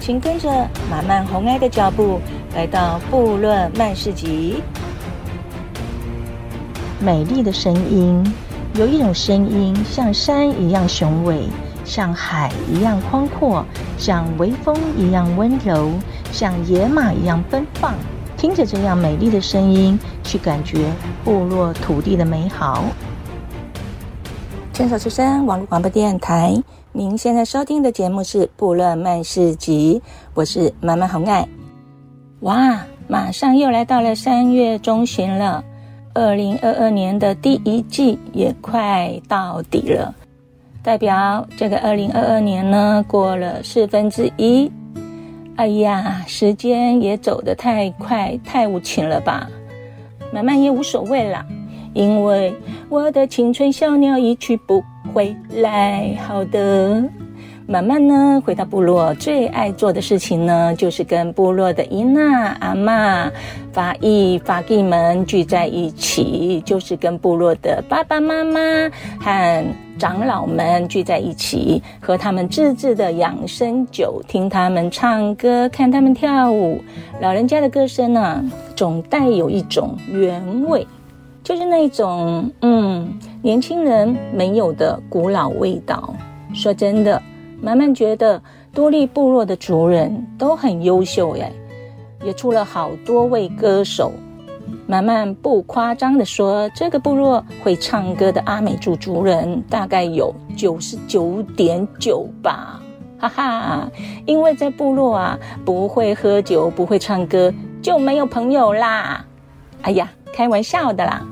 [0.00, 0.48] 请跟着
[0.90, 2.18] 马曼红埃的脚步，
[2.54, 4.62] 来到部落曼市集。
[6.98, 8.24] 美丽的声音，
[8.74, 11.42] 有一种声音像山一样雄伟，
[11.84, 13.62] 像海一样宽阔，
[13.98, 15.90] 像微风一样温柔，
[16.32, 17.92] 像野马一样奔放。
[18.38, 20.90] 听着这样美丽的声音，去感觉
[21.22, 22.84] 部落土地的美好。
[24.72, 26.56] 牵手之声网络广播电台，
[26.92, 30.02] 您现在收听的节目是《布勒曼市集》，
[30.34, 31.46] 我是马漫红爱。
[32.40, 35.64] 哇，马上又来到了三月中旬了，
[36.14, 40.12] 二零二二年的第一季也快到底了，
[40.82, 44.68] 代表这个二零二二年呢，过了四分之一。
[45.54, 49.48] 哎呀，时间也走得太快，太无情了吧？
[50.32, 51.46] 慢慢也无所谓啦，
[51.94, 52.52] 因为
[52.88, 56.16] 我的青春小鸟一去不回来。
[56.26, 57.02] 好的。
[57.66, 63.30] 慢慢呢，回到部落最爱做的事情呢，就是跟部落的伊娜、阿嬷、
[63.72, 68.60] 法医、法给们聚在一起，就是跟部落的爸爸妈妈
[69.20, 69.64] 和
[70.00, 76.82] 长老们聚在一起，喝他们自制的养生酒，听他们唱歌，看他们跳舞。
[77.20, 78.44] 老人家的歌声呢、
[78.74, 80.84] 总带有一种原味，
[81.50, 86.14] 就是那种嗯，年轻人没有的古老味道。
[86.54, 87.20] 说真的。
[87.60, 88.40] 马漫觉得
[88.72, 91.52] 多利部落的族人都很优秀耶，
[92.22, 94.12] 也出了好多位歌手。
[94.86, 102.80] 马漫不夸张的说，这个部落会唱歌的阿美族族人大概有九十九点九吧，
[103.18, 103.90] 哈哈！
[104.24, 109.24] 因为在部落啊，不会喝酒、不会唱歌就没有朋友啦。
[109.82, 111.26] 哎呀，开玩笑的啦。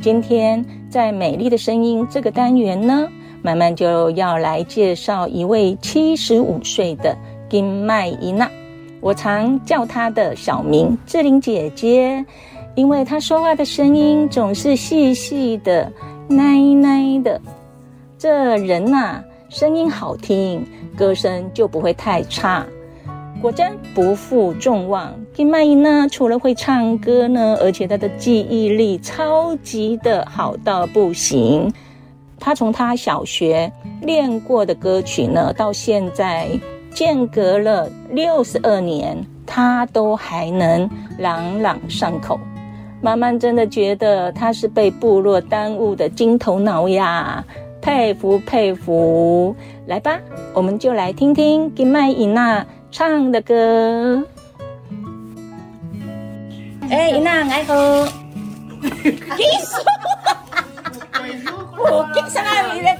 [0.00, 3.08] 今天在美丽的声音这个单元呢。
[3.42, 7.16] 慢慢就要来介绍一位七十五岁的
[7.48, 8.50] 金麦伊娜，
[9.00, 12.24] 我常叫她的小名志玲姐姐，
[12.74, 15.92] 因为她说话的声音总是细细的、
[16.26, 17.40] 奶奶的。
[18.18, 22.66] 这人呐、声音好听，歌声就不会太差。
[23.40, 31.72] 果真不负众望，金麦伊娜除了会唱歌呢，而且她的记忆力超级的好到不行。
[32.38, 36.48] 他从他小学练过的歌曲呢，到现在
[36.92, 39.16] 间隔了六十二年，
[39.46, 42.38] 他都还能朗朗上口。
[43.00, 47.44] 妈妈真的觉得他是被部落耽误的金头脑呀，
[47.80, 49.54] 佩服佩服！
[49.86, 50.20] 来吧，
[50.52, 52.64] 我们就来听听金麦伊娜
[52.96, 54.26] 唱的歌。
[56.90, 58.08] 哎，伊娜，爱喝。
[61.76, 62.96] 我经常爱你嘞，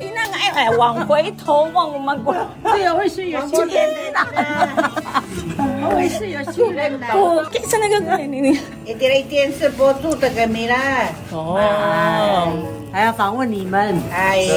[0.00, 4.18] 你那个爱哎，往回头望我们过，对啊，我是有训练的，
[5.94, 7.06] 我也是有训练的。
[7.14, 10.76] 我经常那个你你你，一点一点是播出这个没啦。
[11.32, 12.50] 哦，
[12.90, 14.48] 还要访问你们，哎，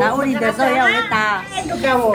[0.00, 1.44] 答问你的时候要回答。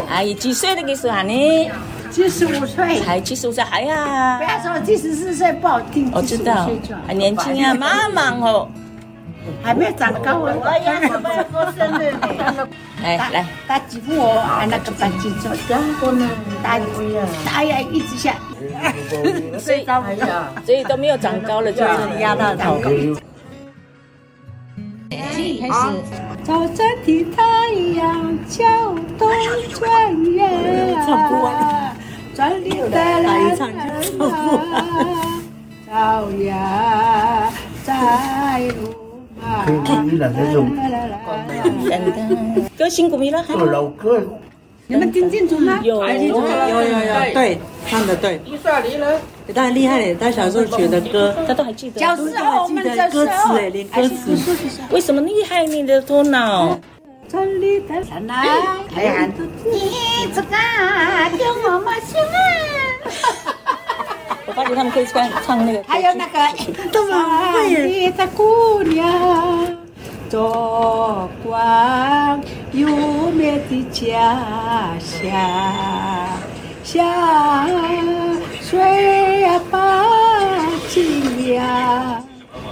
[0.10, 1.72] 哎，几岁的时候呢？
[2.12, 4.38] 七十五岁，才七十五岁，还呀？
[4.38, 6.68] 不要说七十四岁不好听，我知道，
[7.08, 8.68] 还年轻啊， 妈妈哦。
[9.64, 10.56] 还没长高，我要
[11.08, 12.20] 准备过生日呢。
[13.02, 15.58] 来来，他欺负我，还那个板筋做的，
[16.00, 16.30] 不能
[16.62, 16.86] 打呀，
[17.46, 18.36] 打呀，一直下。
[19.60, 19.84] 所以，
[20.66, 22.80] 所以都没有长高了，就是压到头。
[22.80, 22.92] 开
[25.68, 25.72] 始。
[26.44, 28.64] 早晨的太阳叫
[29.18, 29.30] 冬
[29.74, 31.96] 转圆，唱不完，
[32.34, 33.80] 转里带来春啊，
[35.88, 35.92] 朝
[36.32, 36.50] 阳
[37.84, 37.94] 在
[39.42, 39.82] 路。
[39.84, 40.70] 可以了，那种。
[42.78, 44.22] 歌辛苦你了，老歌。
[44.88, 45.80] 你们听清楚吗？
[45.84, 47.58] 有有有有，对，
[47.88, 48.42] 唱的对。
[49.54, 52.00] 他很厉害嘞，他小时候学的歌，他都还记得。
[52.00, 54.36] 小时候我们的歌词哎，连歌词。
[54.92, 55.66] 为什么厉害？
[55.66, 56.78] 你的头脑。
[57.30, 58.46] 这里的山来，
[58.94, 59.28] 哎呀，
[59.64, 59.80] 你
[60.36, 62.36] 这个叫我们心啊！
[64.52, 66.38] 我发觉他们可以唱唱那个，还有那个
[67.08, 69.08] 山里的姑娘，
[70.28, 71.58] 走过
[72.74, 75.32] 优美的家乡。
[76.84, 77.66] 下，
[78.62, 78.78] 水
[79.48, 80.06] 儿把
[80.90, 82.22] 金呀，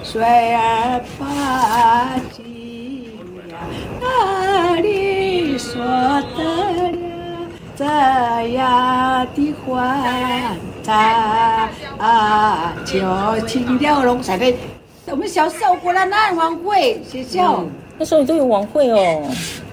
[0.04, 3.06] 水儿把金
[3.50, 3.56] 呀，
[4.02, 5.82] 哪里说
[6.36, 6.44] 得
[6.92, 6.98] 了
[7.78, 7.86] 这
[8.50, 10.60] 样的欢
[10.90, 12.74] 啊啊？
[12.86, 14.54] 就清掉龙山的，
[15.08, 17.58] 我们小时候过了那晚会学校。
[17.62, 19.22] 嗯那时候你都有晚会哦，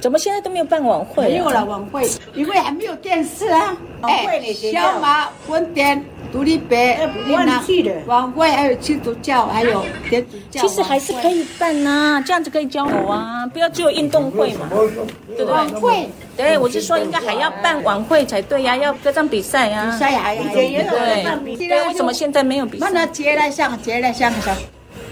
[0.00, 1.28] 怎么现在都没有办晚会？
[1.28, 3.76] 没有了晚会，因为还没有电视啊。
[4.00, 6.99] 晚会小马婚典、独立杯、
[7.31, 10.61] 忘记了晚会，还有基督教，还有天主教。
[10.61, 15.44] 其实还是可以办呐，这样子可以交流啊，不要只有运动会嘛，对不对？
[15.46, 19.93] 晚会，对，我是说应该还要办晚会才对呀，要歌唱比赛啊。
[19.93, 22.90] 比赛还为什么现在没有比赛？
[22.93, 24.55] 那接来上，接来上，上。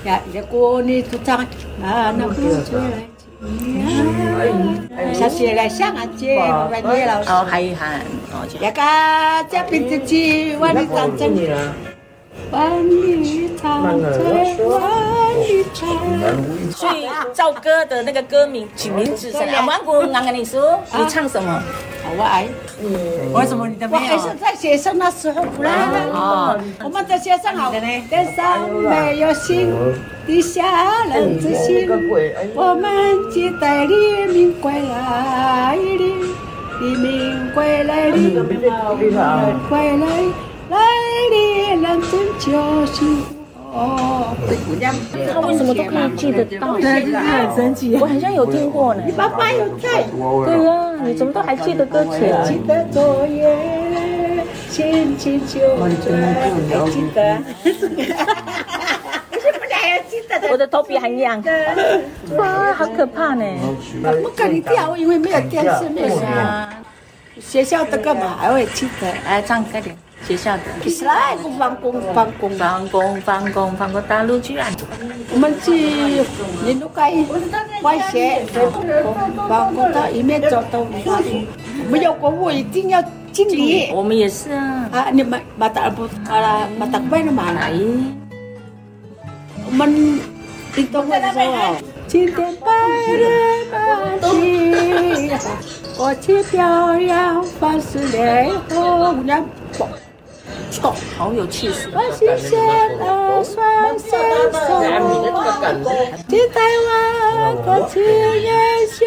[0.04, 1.38] 呀，一过年就唱
[1.82, 2.82] 啊，那不出来。
[3.46, 6.30] 嗯，下次来上老师。
[6.36, 7.98] 哦，还有还，
[8.32, 8.80] 哦，这个
[9.50, 11.34] 这边的鸡，万里长征，
[12.50, 14.12] 万里长征，
[14.68, 14.80] 万
[15.40, 15.82] 里长
[16.20, 16.22] 征。
[16.70, 19.66] 所以赵歌的那个歌名取名字是什么？
[19.66, 21.62] 万古安安你说，你唱什么？
[22.16, 22.46] 我爱，
[23.32, 24.02] 为什么你的没有？
[24.02, 25.70] 我还是在学生的时候不来
[26.12, 29.72] 哦，我们的学生好，天上没有星，
[30.26, 31.88] 地下人之心。
[32.54, 36.04] 我们期待黎明归来的，
[36.80, 38.44] 黎明归来的，黎明
[39.68, 40.06] 归来，
[40.70, 40.78] 来
[41.30, 41.34] 的
[41.80, 43.04] 人真就是。
[43.76, 44.36] 哦，
[45.32, 46.74] 他为什么都可以记得到？
[46.74, 47.96] 对，就是很神奇。
[48.00, 49.02] 我好像有听过呢。
[49.04, 50.04] 你爸爸有在？
[50.46, 52.44] 对呀，你怎么都还记得歌词啊？
[52.46, 53.56] 记得昨夜，
[54.70, 55.60] 轻轻就
[56.02, 57.38] 醉，还记得。
[60.50, 61.42] 我的头皮很痒。
[62.36, 63.44] 哇，好可怕呢！
[64.22, 66.68] 不跟你跳，因为没有电视，没有啊。
[67.40, 69.12] 学校的干嘛还会记得？
[69.26, 69.96] 来唱歌点。
[70.26, 70.62] 学校的，
[71.04, 74.66] 来，放工，放工，放工，放工，放工，大陆去啊，
[75.32, 76.24] 我们去
[76.66, 77.26] 印度街
[77.82, 78.42] 买鞋，
[79.48, 81.46] 放工到一面走到花园，
[81.90, 87.44] 没有公务一定要敬礼，我们也是啊，啊，你们马达不，啊，马达快了嘛？
[89.66, 90.20] 我们
[90.76, 91.76] 印度会的时候，
[92.06, 92.72] 今天白
[93.08, 95.30] 日满地，
[95.96, 99.14] 国旗飘扬，万世烈火
[100.82, 100.92] 燃。
[101.16, 101.88] 好有气势！
[101.92, 102.50] 我心鲜
[102.98, 103.02] 的
[103.44, 104.10] 双手
[106.28, 108.50] 替台湾国旗英
[108.88, 109.06] 雄，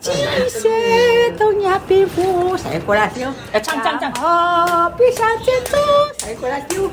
[0.00, 0.14] 金
[0.48, 3.26] 血东亚病夫，谁过来救？
[3.52, 4.10] 来唱唱唱！
[4.22, 5.78] 啊，闭上眼睛，
[6.18, 6.90] 谁过来救？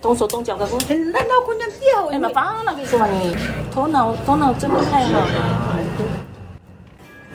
[0.00, 2.06] 动手动脚的，很难老姑娘掉。
[2.12, 3.36] 哎妈，放那个什么你？
[3.72, 5.26] 头脑头脑真的太好了。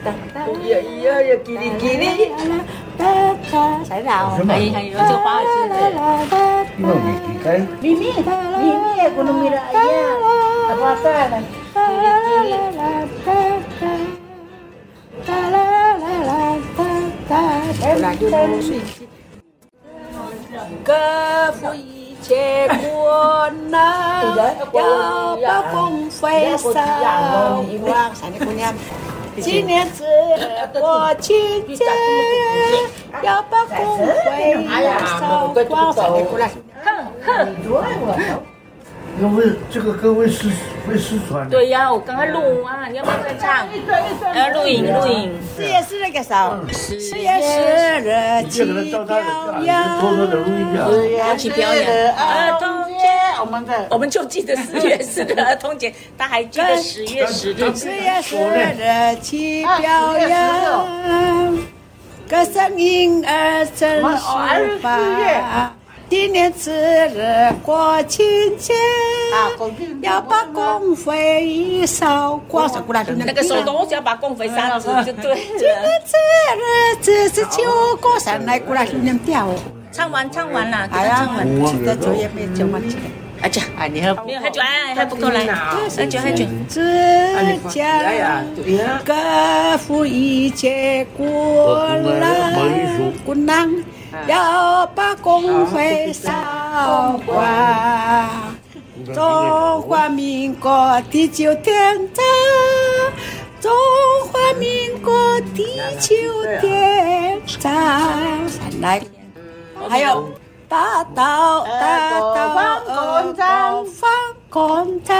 [0.04, 2.32] 哒哒呀呀呀，叽哩叽哩，
[2.98, 3.00] 哒
[3.50, 3.54] 哒，
[3.84, 4.10] 谁来？
[4.16, 5.72] 还有还有，这个花儿子，
[6.76, 7.46] 你们没离开？
[7.80, 9.88] 咪咪，咪咪，咕噜咪啦，哎呀，
[10.68, 11.34] 阿爸在呢，
[11.74, 11.76] 叽
[12.42, 12.82] 哩叽
[29.40, 30.04] 今年子
[30.78, 31.84] 国庆节，
[33.22, 34.54] 要把公会
[35.14, 35.94] 扫光。
[36.84, 37.54] 哼哼，
[39.20, 40.48] 因为这个歌会失
[40.86, 41.48] 会失传。
[41.48, 43.68] 对呀，我刚刚录啊，你要不要再唱？
[44.34, 45.30] 要录影录影。
[45.54, 47.60] 四月四那个时候，四月四
[48.00, 48.10] 日
[48.48, 49.04] 起表
[49.60, 53.06] 演，国旗表演，儿童节，
[53.40, 57.74] 我们的我们就记得四月四的儿童节，他还记得十月十日。
[57.74, 60.28] 四月四日起表演，
[62.28, 65.74] 歌声婴儿真实吧。
[66.12, 67.24] 今年此日
[67.62, 68.22] 国庆
[68.58, 68.74] 节，
[70.02, 72.70] 要把光辉扫光。
[73.16, 75.40] 那个手动要把光辉扫光就对了。
[75.56, 76.18] 今年此
[76.58, 77.62] 日只是秋
[77.98, 79.48] 过山来过来就能跳。
[79.90, 81.26] 唱完唱完了，哎呀，
[81.64, 83.00] 记得作业没交完记得。
[83.40, 86.44] 哎呀，哎你还没有还久哎还不够来，还久还久。
[86.68, 86.82] 浙
[87.70, 87.82] 江
[89.02, 89.14] 各
[89.78, 91.88] 赴一切国
[92.20, 92.52] 难，
[93.24, 93.74] 国难。
[94.26, 96.30] 要把光辉扫
[97.24, 97.44] 光，
[99.14, 102.24] 中华民国地久天长，
[103.60, 103.72] 中
[104.30, 105.66] 华民国地
[105.98, 106.16] 久
[106.60, 107.70] 天长。
[108.80, 109.00] 来，
[109.88, 110.28] 还有
[110.68, 114.10] 大道大道放工厂，放
[114.50, 115.16] 工厂，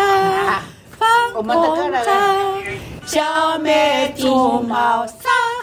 [0.99, 2.63] 放工厂，
[3.07, 5.17] 小梅猪毛上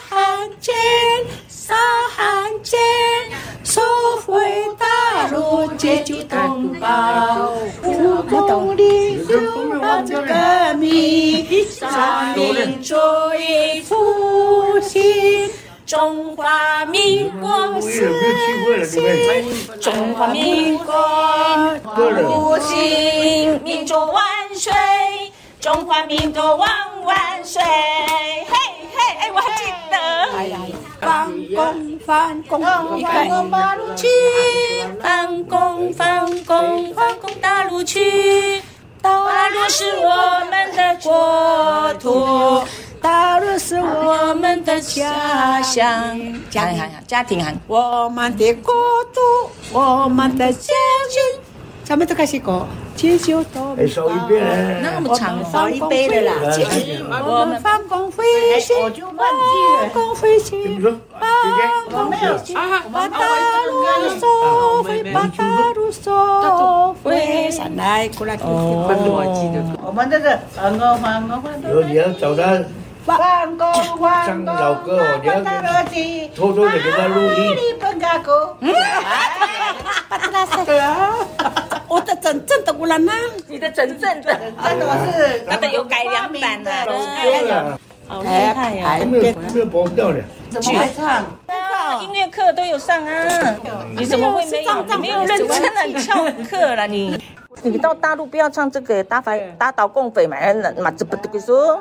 [0.09, 0.75] 汉奸。
[1.69, 1.75] 大
[2.15, 2.79] 汉奸，
[3.63, 3.79] 收
[4.25, 4.41] 回
[4.79, 8.83] 大陆解救同胞，武功的
[9.27, 9.39] 流
[9.79, 10.33] 万就革
[10.79, 12.95] 命，三民主
[13.38, 15.47] 义复兴。
[15.85, 17.49] 中华民国
[17.79, 18.11] 复兴，
[19.79, 20.93] 中华民国
[21.95, 24.23] 复兴，民族万
[24.55, 24.73] 岁，
[25.59, 26.69] 中华民族万
[27.03, 27.61] 万岁！
[27.61, 28.55] 嘿
[28.95, 29.97] 嘿，哎，我还记得。
[31.00, 32.62] 反攻反攻，
[33.01, 34.08] 反攻大陆去！
[35.01, 38.62] 反攻反攻反攻大陆去！
[39.01, 42.67] 大陆是我们的国土。
[43.01, 46.19] 大陆是我们的家乡，
[46.50, 48.74] 家庭家庭喊，我们的国
[49.13, 49.22] 度，
[49.72, 50.74] 我们的家
[51.10, 51.48] 乡。
[51.89, 53.74] 咱们都开始过，接就到。
[53.75, 56.34] 哎，少一杯嘞，那么长，少一杯的啦。
[57.25, 58.24] 我们放工飞
[58.60, 58.75] 行，
[59.17, 60.79] 放工飞行，
[61.19, 61.27] 放
[61.89, 62.55] 工飞行，
[62.93, 63.17] 把大
[63.65, 63.81] 陆
[64.19, 65.43] 收回，把大
[65.74, 67.50] 陆收回。
[67.50, 68.86] 上来，过来，哦，
[69.84, 71.72] 我们这个反攻反攻反攻。
[71.72, 72.63] 有你要找他。
[73.03, 75.41] 反攻反攻，唱老歌哦，你要
[76.36, 77.58] 偷偷的给他录音。
[78.60, 78.72] 嗯，
[81.88, 82.15] 我的
[82.89, 83.13] 真正的乌兰娜，
[83.48, 86.72] 你的真正的，真的我是，那个有改良版的，
[88.08, 88.98] 好厉害呀！
[89.05, 90.19] 没有没有跑调的，
[90.50, 91.24] 怎么会唱？
[92.01, 93.55] 音乐课都有上啊，
[93.96, 94.84] 你怎么会没有？
[94.84, 97.24] 你没有认真的翘课了你。
[97.62, 100.38] 你到大陆不要唱这个打反打倒共匪嘛，
[100.81, 101.79] 嘛这不这个说，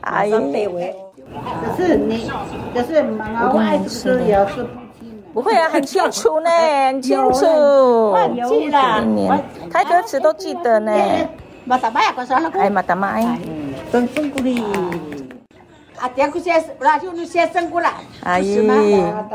[0.00, 2.30] 哎呀，可是你，
[2.74, 4.64] 可是妈妈我爱吃的也是
[5.38, 6.50] 不会啊，很清楚呢，
[6.90, 7.40] 很清楚，
[8.48, 8.78] 记得，
[9.72, 10.90] 台歌词都记得呢。
[10.90, 11.28] 哎，
[11.64, 11.78] 马
[12.82, 13.38] 达麦，
[13.92, 14.64] 真辛苦哩。
[15.96, 17.92] 啊，点个先，那就先生过来。
[18.24, 18.54] 阿姨，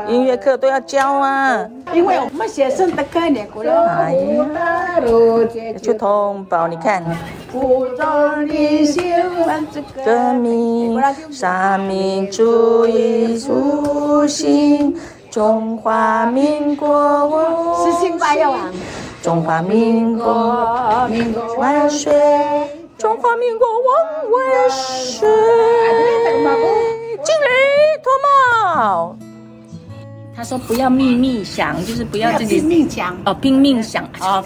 [0.08, 1.66] 音乐课都要教啊。
[1.94, 3.74] 因为我们学生的概念过来。
[3.74, 4.38] 阿姨，
[5.80, 7.02] 就同胞，你看。
[10.04, 14.94] 革命，三民主义复兴，
[15.34, 17.28] 中华民国
[19.20, 22.12] 中华民国，民国万岁。
[22.96, 23.84] 中华民国万
[24.30, 25.28] 万岁！
[27.24, 27.50] 敬礼
[28.00, 28.12] 脱
[28.76, 29.16] 帽。
[30.36, 34.44] 他说不要秘密想，就是不要自己拼命想哦，拼命想哦。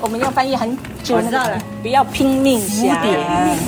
[0.00, 1.58] 我们要翻译很久，知道了。
[1.82, 2.96] 不要拼命想。
[2.96, 3.18] 蝴蝶，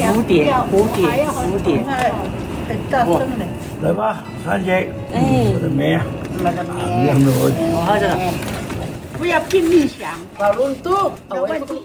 [0.07, 1.85] 蝴蝶，蝴蝶，蝴蝶。
[2.69, 3.45] 很大声的。
[3.83, 4.89] 来吧，三姐。
[5.13, 5.51] 哎。
[5.53, 6.07] 我的妹啊！
[6.39, 6.71] 我的妹。
[7.75, 8.05] 我喝着。
[9.19, 11.83] 不要拼命想，把路都有问题。